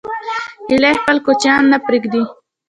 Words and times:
هیلۍ 0.69 0.93
خپل 0.99 1.17
کوچنیان 1.25 1.63
نه 1.71 1.77
پرېږدي 1.85 2.21